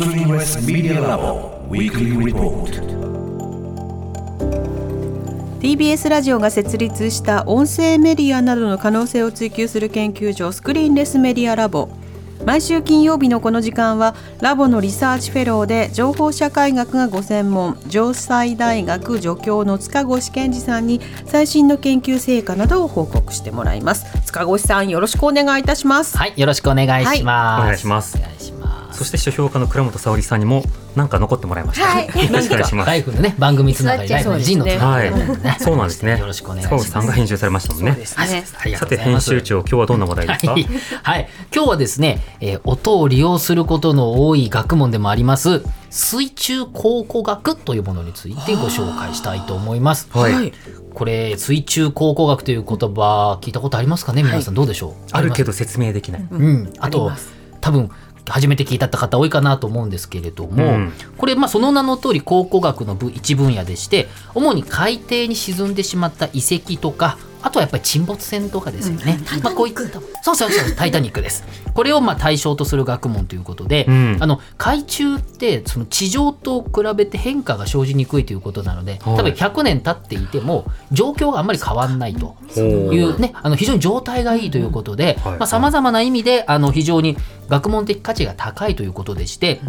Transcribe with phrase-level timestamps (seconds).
[0.00, 2.80] スクリーンレスメディアラボウィークリーリポート
[5.60, 11.90] TBS ラジオが設立した音声メディアなどの可能性を追求する研究所スクリーンレスメディアラボ
[12.46, 27.60] 毎週金曜日のこの時間はラボのリサーチフェローで情報社会学がご専門城西大学助教の塚越健司さんに最新の研究成果などを報告してもらいます塚越さんよろしくお願いいたしますはい、よろしくお願いします。
[27.60, 28.29] お願いしますお願いします。
[29.00, 30.62] そして書評家の倉本沙織さんにも
[30.94, 31.86] なんか残ってもらいました。
[31.86, 32.06] はい。
[32.06, 32.86] よろしくお願いします。
[32.86, 36.18] ライフのね番組つながり、ライフの陣のつながりはい、そうなんですね。
[36.18, 36.62] よろしくお願い。
[36.62, 36.90] します。
[36.90, 38.04] さんが編集されましたもんね。
[38.04, 38.26] さ
[38.86, 40.52] て編集長今日はどんな話題ですか？
[40.52, 40.66] はい、
[41.02, 50.08] はい、今日はですね、えー音を利用することの多い学問でもあります水中考古学というものについてご紹介したいと思います。
[50.12, 50.52] はい。
[50.92, 54.22] これ水中考古学という言葉聞いたことありますかね？
[54.22, 56.26] 皆さんどうでしょう、あるけどど説明できない。
[56.30, 57.32] うん、あとあります。
[57.60, 57.90] 多分
[58.30, 69.18] 初めて聞いた方多いかなと思うんですけれども、うんこれ、まあ、その名の通り考古学の部一分野でして主に海底に沈んでしまった遺跡とかあとはやっぱり沈没船とかですよね。
[69.42, 71.44] まあ、こういったそうそうそうタイタニックです。
[71.72, 82.36] これをまあ対象とする学問ということで、うんあの海中ってその地上と比べて変化が生じにくいということなので、はい多分100年経っていても状況があんまり変わんないと。
[82.54, 87.16] ほいうね、あの非常に状態がいいということではいさまざ、まな意味であの非常に
[87.50, 89.60] 学問的価値が高いということでして、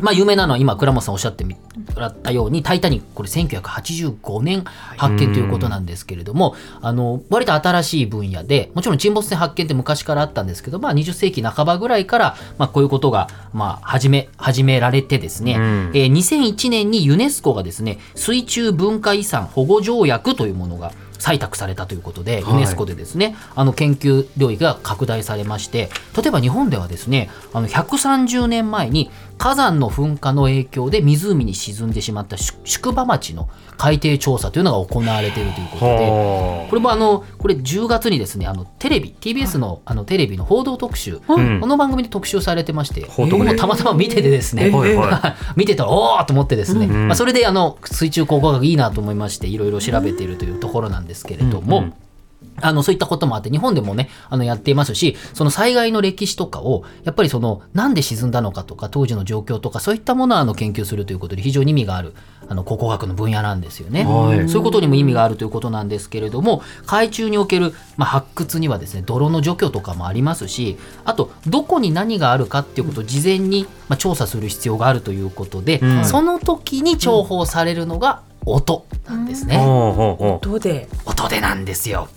[0.00, 1.56] まあ、有名なのは今倉本さんおっしゃっても
[1.96, 4.64] らったように「タイタニック」これ1985年
[4.96, 15.90] 発見ということなんですけれども、あの割と新しい分野でもちろん沈没船発見って昔からあったんですけど、まあ、20世紀半ばぐらいから、まあ、こういうことが、まあ、始め始められてですね、うん。
[15.94, 22.54] えー2001年にユネスコがですね水中文化遺産保護条約というものが採択されたということで、はい。
[22.54, 25.88] ユネスコでですねあの研究領域が拡大されまして
[26.20, 35.92] 例えば日本ではですねあの130年前に火山の噴火の影響で湖に沈んでしまった宿宿場町の海底調査というのが行われているということで。
[35.92, 41.60] はこれもあのこれ10月にですねあのテレビ TBS のあのテレビの報道特集、うん。
[41.60, 44.70] この番組で特集されてまして僕もたまたま見ててですね、
[45.56, 47.08] 見てたらおおと思ってですね、ん。
[47.08, 51.92] まあ、それであの水中考古学いいなと思いましていろいろ調べているというところなんですけれども。
[52.42, 62.14] うんうんあのそういったこともあって日本でもねあのやっていますしその災害の歴史とかをやっぱりそのなんで沈んだのかとか当時の状況とかそういったものをあの研究するということで非常に意味がある
[62.48, 64.04] あの考古学の分野なんですよね。
[64.04, 79.54] はいそういうことにも意味があるということなんですけれども海中における、まあ、発掘にはですね泥の除去とかもありますしあとどこに何があるかっていうことを事前に、まあ、調査する必要があるということで、うんその時に重宝されるのが音なんですね。
[79.54, 79.58] い。
[79.58, 82.08] ほうほうほどうで音でなんですよ。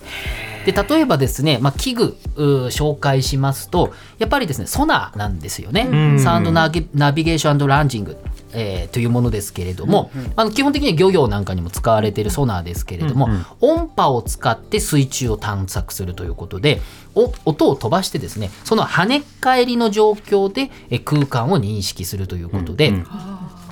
[0.65, 5.83] で例えばですね、まあ、器具紹介しますとやっぱりですねソナーなんですよね、
[6.15, 8.17] んサウンドナビナビゲーションランジング、
[8.51, 16.81] えーというものですけれども、あの基本的には漁業なんかにも使われているソナーですけれども、うんうん音波を使って水中を探索するということで
[17.13, 23.07] お音を飛ばしてですねその跳ねっ返りの状況でえ空間を認識するということで、うんうん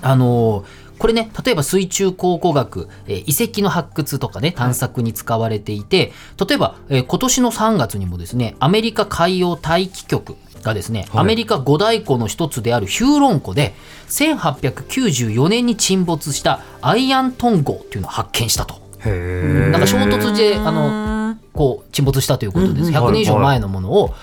[0.02, 6.12] あのーこれね例えば水中考古学、えー遺跡の発掘とかね探索に使われていて
[6.48, 11.22] 例えば、えー今年の3月にもですねアメリカ海洋大気局がですね、はい。
[11.22, 13.74] アメリカ五大湖の一つであるヒューロン湖で
[14.08, 18.81] 1894年に沈没したアイアントン号っていうのを発見したと。
[19.06, 21.23] なんか衝突であの
[21.53, 22.91] こう沈没したということです。
[22.91, 24.14] 100年以上前のものを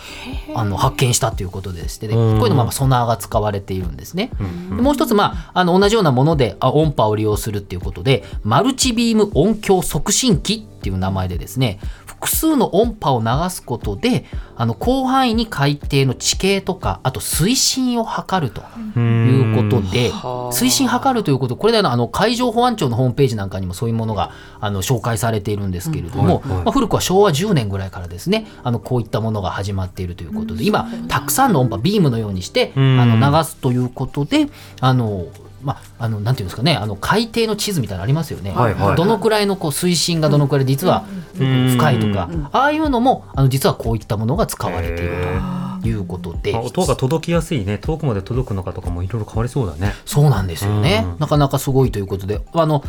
[0.55, 4.31] あの発見したということでして、でこういうのまあソナーが使われているんですね。
[4.39, 11.79] でもう一つ、まあ、あの同じようなものであ音波を利用するっていうことでマルチビーム音響促進機っていう名前でですね
[12.21, 18.61] 複数の音波を流すことであの広範囲に海底の地形とかあと水深を測ると
[19.01, 20.13] いうことで
[20.53, 33.21] 水深測るということこれであの海上保安庁のホームページなんかにもそういうものがあの紹介されているんですけれども、まあ、古くは昭和10年ぐらいからですねあのこういったものが始まっているということで今たくさんの音波ビームのようにしてあうん。
[33.21, 34.49] の流すということで
[34.81, 35.27] あの
[35.63, 41.05] まあ、あのなんていうんですかねあの海底の地図みたいなのありますよね、はいはいどのくらいのこう水深がどのくらい実は
[41.35, 45.61] 深いとか、ああいうのもあの実はこういったものが使われていると。
[45.83, 47.79] いうことで、まあ音が届きやすいね。
[47.79, 49.95] 遠くまで届くのかとかもいろいろ変わりそうだね。
[50.05, 51.19] そうなんですよね、うん。
[51.19, 52.43] なかなかすごいということで。
[52.53, 52.85] あの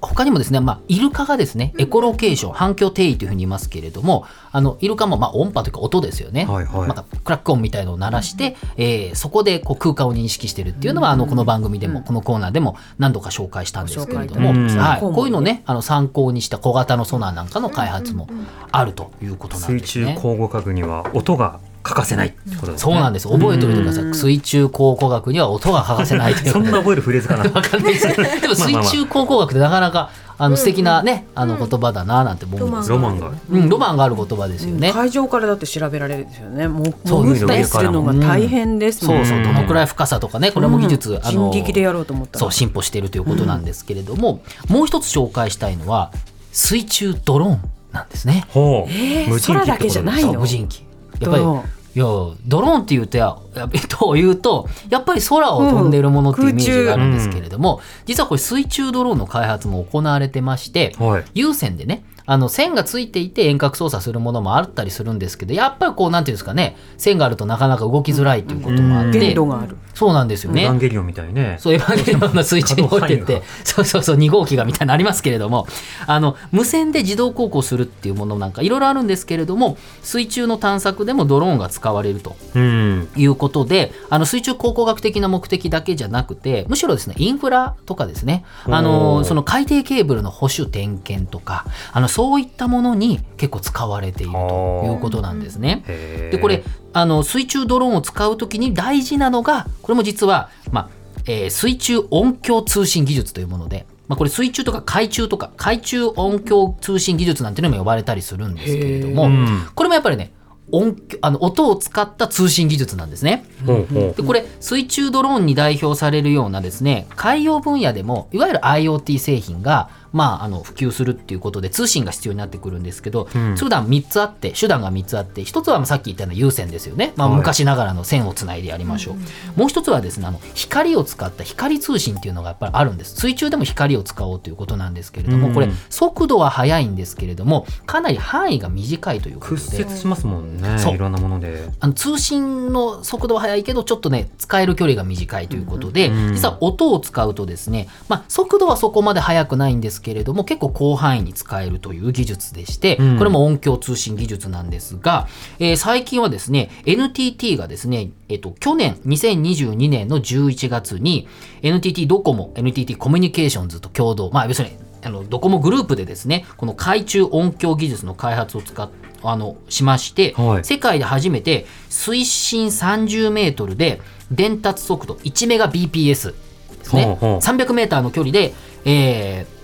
[0.00, 6.86] 他にもですね、まあ、イルカがですねエコロケーション反響定位というふうに言いますけれどもあのイルカもまあ音波というか音ですよね、はいはい。
[6.88, 18.28] なんかクラック音みたいのを鳴らして、えーそこでこう空間を認識してるっていうのは、あのこの番組でも、このコーナーでも何度か紹介したんですけれども、はい、うんこういうのをねあの参考にした小型のソナーなんかの開発も
[18.70, 20.14] あるということなん水ですね。
[20.14, 22.28] 中考古学には音が欠かせない。
[22.28, 22.92] ってことですね。
[22.92, 23.28] そうなんです。
[23.28, 26.52] 覚えておいてください、水中考古学には音が欠かせないという。
[26.52, 27.44] そんな覚えるフレーズかな。
[27.44, 33.32] わかんないですけど でも水中考古学ってなかなかあの素敵なね、あの言葉だななんて思うんですロマンが。
[33.50, 34.92] うん、ロマンがある言葉ですよね。
[34.92, 36.68] 海上からだって調べられるんですよね。
[36.68, 39.16] もうそう潜ったりするのが大変ですもん。
[39.26, 42.40] そうそう、どのくらい深さとかね、これも技術、あの人力でやろうと思ったら。
[42.40, 46.12] そう進歩しているということなんですけれども、もう一つ紹介したいのは
[46.52, 47.60] 水中ドローン
[47.92, 48.44] なんですね。
[48.50, 50.40] ほう、えー無人機ってこと空だけじゃないの？
[50.40, 50.84] 無人機。
[51.20, 51.62] やっぱりドローン
[51.98, 52.06] いや
[52.46, 61.24] ドローンってい うとややっぱりというとやっぱり空を飛んでいるものっていうイメージがあるんですけれども、実はこれ水中ドローンの開発も行われてまして、はい。
[61.34, 69.76] 有線でねあの線がついていて遠隔操作するものもあったりするんですけどやっぱりこうなんていうんですかね線があるとなかなか動きづらいということもあって、限度がある。
[69.94, 70.78] そうなんですよねエヴァン。
[70.78, 75.66] ゲリオンみたいにねそう、エヴァンゲリオンの水中に置いてってそうそうそう、2号機がみたいなのありますけれども、
[76.06, 95.84] あの、無線で自動航行するっていうものなんかいろいろあるんですけれども、水中の探索でもドローンが使われるとうんいうことで、あの、水中考古学的な目的だけじゃなくて、むしろですね、インフラとかですね、あおの、ーその海底ケーブルの保守点検とか、あの、そういったものに結構使われているということなんですね。
[96.32, 100.88] でこれあの水中ドローンを使うときに大事なのがこれも実は、まあ
[101.26, 110.32] えー水中音響通信技術というもので、まあ、これ水中とか海中とか海中音響通信技術なんていうのも呼ばれたりするんですけれども、うんこれもやっぱりね
[110.72, 113.44] 音響あの音を使った通信技術なんですね。
[113.64, 123.56] でこれ水中ドローンに代表されるようなですね海洋分野でもいわゆる IoT 製品がまあ、あの普及するっていうことで通信が必要になってくるんですけど、うん。
[123.56, 127.38] 手段3つあって手段が3つあって1つはまあさっき言ったような有線ですよね、まあ、はい。
[127.38, 129.14] 昔ながらの線をつないでやりましょう、
[129.58, 133.16] もう1つはですねあの光を使った光通信っていうのがやっぱりあるんです。
[133.16, 135.54] 水中でも光を使おうということなんですけれども、うん。
[135.54, 139.60] これ速度は速いんですけれどもかなり範囲が短いということで。
[139.60, 140.94] 屈折しますもんねそう。
[140.94, 141.68] いろんなもので。
[141.80, 153.18] あの通信の速度は速いけどちょっとね使える距離が短いということで、うん実は音を使うとですね、まあ、速度はそこまで速くないんですけれども結構広範囲に使えるという技術でして、うん。
[153.18, 155.26] これも音響通信技術なんですが、
[155.58, 161.28] えー最近はですね NTT がですね、えっと去年2022年の11月に
[161.62, 168.88] NTT ドコモ NTT コミュニケーションズと共同まあ要するにあのドコモグループでですねこの海中音響技術の開発を使っ
[169.22, 170.64] あのしまして、はい。
[170.64, 174.00] 世界で初めて水深30メートルで
[174.30, 177.04] 伝達速度1メガ BPS ですね。
[177.04, 177.38] ほうほう。
[177.38, 178.54] 300メーターの距離で、
[178.84, 179.58] えー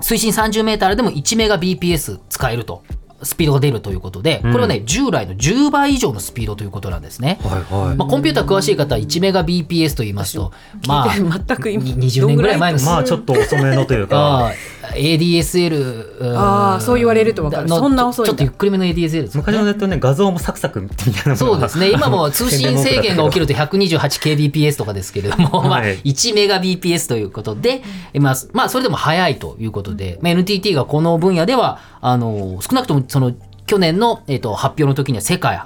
[0.00, 2.84] 水深30メーターでも1メガ BPS 使えると
[3.22, 7.38] スピードが出るということでこれはね、従来の10倍以上のスピードということなんですね。
[7.42, 7.96] はいはい。
[7.96, 10.52] まあ、コンピューター詳しい方は1メガ BPS と言いますと、
[10.86, 14.52] まあ、全く今に20年ぐらい前のまあちょっと遅めのというか
[14.94, 17.66] ADSL うんあーそう言われるとわかる。
[17.68, 19.30] のそんな遅いちょっとゆっくりめの ADSL ですよね。
[19.34, 21.90] 昔のネットね画像もサクサクみたいなそうですね。
[21.90, 27.82] 今も 通信制限が起きると 128kbps とかですけれども、まあはい1メガ bps ということで、
[28.14, 33.32] まあ、まあ、それでも早いということで、まあ、NTT がこの分野では、あの、少なくともその
[33.66, 35.60] 去年の、えっと発表の時には世界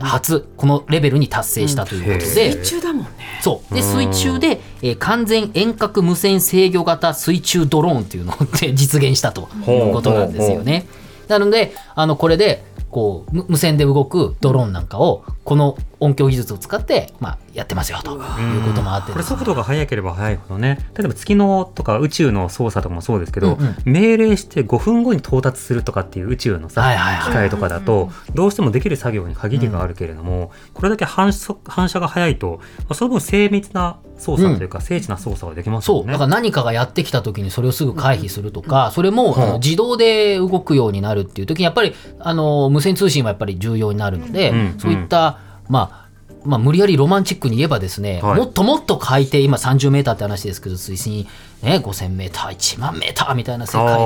[0.00, 3.10] 初、このレベルに達成したということで、水中だもんね。
[3.42, 3.74] そう。
[3.74, 8.36] で、水中で、えー完全遠隔無線制御型水中ドローンっていうのを
[8.74, 10.86] 実現したということなんですよね。
[11.28, 19.12] なので、あの、これで、こう、無無線で動くドローンなんかを、この音響技術を使って、まあ、やってますよ、ということもあって。
[19.12, 20.78] これですね速度が速ければ速いほどね。
[20.96, 23.76] 例えば月のとか宇宙の操作とかもそうですけど、うんうん。
[23.84, 27.30] 命令して5分後に到達するとかっていう宇宙のさ、はいはいはい。
[27.30, 36.00] 機械とかだとどうしてもできる作業に限りがあるけれども、これだけ反射反射が速いと、まあその分精密な操作というか、精緻な操作ができますそう。
[36.00, 36.12] よね。
[36.12, 44.74] だから何かがやってきた時にそれをすぐ回避するとか、それも、あの自動で動くようになるっていう時に、やっぱり、あの、無線通信はやっぱり重要になるので、うん。
[44.78, 45.33] そういった、
[45.68, 46.04] まあ、
[46.44, 48.36] まあ、無理やりロマンチックに言えばですね、はい。
[48.36, 51.26] もっともっと海底、今30メーターって話ですけど、水深、
[51.62, 53.96] ね、5000メーター、1万メーターみたいな世界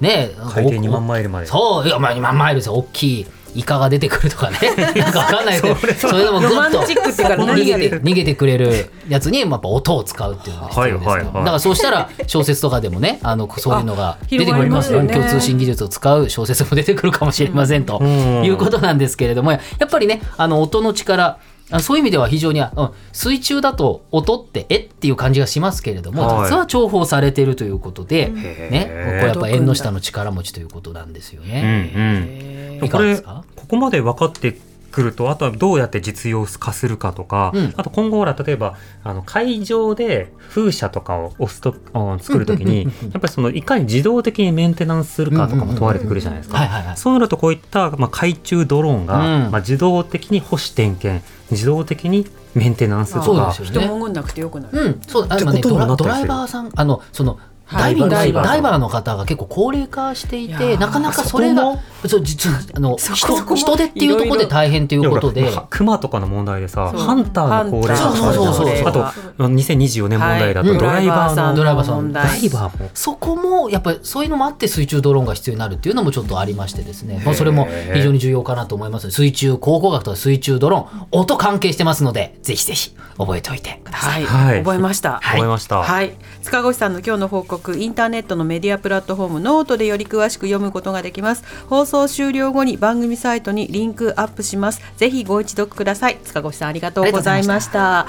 [0.00, 1.46] で、ね、海底2万マイルまで。
[1.46, 3.26] そう、いや、まあ、2万マイルですよ、大きい。
[3.56, 4.58] イカが出てくるとかね。
[4.94, 5.76] なんかわかんないけど。
[5.76, 6.80] それでもグッと。
[6.80, 15.12] 逃何げて逃げてくれるやつにやっぱ音を使うっていうのが必要ですかだからそうしたら小説とかでもねあのそういうのが出てくるますよね。
[15.12, 18.44] 共通信技術を使う小説も出てくるかもしれませんとん。
[18.44, 21.38] いうことなんですけれどもやっぱりねあの音の力
[21.70, 26.50] あそういう意味では非常に、うん、水中だと音ってえっていう感じがしますけれども、はい。
[26.50, 28.30] 実は重宝されているということで、へ
[28.70, 31.92] ね、ーこれやっぱ縁の下の力持ちということなんですようんね。
[31.94, 32.55] うん。
[32.80, 34.56] これここまで分かって
[34.96, 37.74] くるとあとはどうやって実用化するかとか、うん。
[37.76, 46.96] あと今後ほら例えばあの会場で風車とかを押すとあ作るときにやっぱりそのいかに自動的にメンテナンスするかとかも問われてくるじゃないですか。
[46.96, 49.50] そうなるとこういった、まあ、海中ドローンが、うん。
[49.50, 53.24] まあ、自動的に保守点検自動的にメンテナンスとか。
[53.24, 54.80] そうですよ人潜んなくてよくなる。
[54.80, 57.38] うん、そう、あって今ね、ことにドライバーさん、あの、その。
[57.66, 57.82] はい。
[57.82, 58.44] ダイビングダイバー。
[58.44, 65.40] ダイバーの方が結構高齢化していてーなかなかそれがそう実はあの人人手っていうところで大変ということで。
[65.42, 68.88] いやほらクマとかの問題でさハンターの高齢化あるじゃんそうそうそうそう。
[68.88, 69.02] あと
[69.44, 72.90] 2024年問題だとはいドライバーの、ドライバーさんダイバーも。
[72.94, 79.10] そこもやっぱりそういうのもあって水中ドローンが必要になるっていうのもちょっとありましてですね、まあ、それも非常に重要かなと思います。
[79.10, 84.58] 水中考古学とか水中ドローン音関係してますのでぜひぜひ覚えておいてください、はい。
[84.58, 85.20] 覚えました。
[85.22, 91.44] 覚えました、はい、塚越さんの今日の報告インターネットのメディアプラットフォームノートでより詳しく読むことができます。
[91.68, 94.80] 放送終了後に番組サイトにリンクアップします。
[94.96, 96.18] ぜひご一読ください。
[96.24, 98.06] 塚越さんありがとうございました。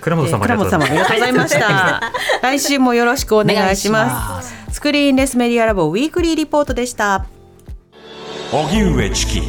[0.00, 2.00] 倉本様えー倉本様ありがとうございました。
[2.42, 4.54] 来週もよろしくお願いします。
[4.72, 7.26] スクリーンレスメディアラボウィークリーリポートでした。
[8.52, 9.42] 荻上チキ